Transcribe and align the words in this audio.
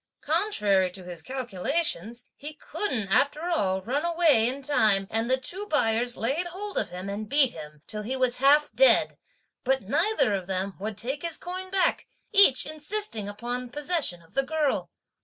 Contrary 0.23 0.89
to 0.89 1.03
his 1.03 1.21
calculations, 1.21 2.25
he 2.35 2.55
couldn't 2.55 3.07
after 3.09 3.49
all 3.49 3.83
run 3.83 4.03
away 4.03 4.49
in 4.49 4.63
time, 4.63 5.05
and 5.11 5.29
the 5.29 5.37
two 5.37 5.67
buyers 5.67 6.17
laid 6.17 6.47
hold 6.47 6.75
of 6.75 6.89
him 6.89 7.07
and 7.07 7.29
beat 7.29 7.51
him, 7.51 7.83
till 7.85 8.01
he 8.01 8.15
was 8.15 8.37
half 8.37 8.71
dead; 8.73 9.15
but 9.63 9.83
neither 9.83 10.33
of 10.33 10.47
them 10.47 10.73
would 10.79 10.97
take 10.97 11.21
his 11.21 11.37
coin 11.37 11.69
back, 11.69 12.07
each 12.31 12.65
insisting 12.65 13.29
upon 13.29 13.67
the 13.67 13.71
possession 13.71 14.23
of 14.23 14.33
the 14.33 14.41
girl. 14.41 14.89